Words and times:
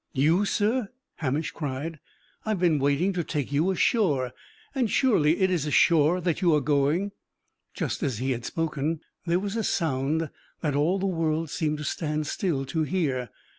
"You, 0.13 0.45
sir!" 0.45 0.89
Hamish 1.17 1.51
cried. 1.51 1.99
"I 2.43 2.49
have 2.49 2.59
been 2.59 2.79
waiting 2.79 3.13
to 3.13 3.23
take 3.23 3.51
you 3.51 3.69
ashore; 3.69 4.31
and 4.73 4.89
surely 4.89 5.41
it 5.41 5.51
is 5.51 5.67
ashore 5.67 6.19
that 6.21 6.41
you 6.41 6.55
are 6.55 6.59
going!" 6.59 7.11
Just 7.75 8.01
as 8.01 8.17
he 8.17 8.31
had 8.31 8.43
spoken, 8.43 9.01
there 9.27 9.37
was 9.37 9.55
a 9.55 9.63
sound 9.63 10.31
that 10.61 10.73
all 10.75 10.97
the 10.97 11.05
world 11.05 11.51
seemed 11.51 11.77
to 11.77 11.83
stand 11.83 12.25
still 12.25 12.65
to 12.65 12.81
hear. 12.81 13.29